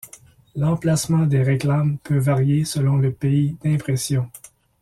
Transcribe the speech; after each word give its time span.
L'emplacement 0.55 1.27
des 1.27 1.43
réclames 1.43 1.99
peut 1.99 2.17
varier 2.17 2.65
selon 2.65 2.97
le 2.97 3.11
pays 3.13 3.55
d'impression. 3.63 4.31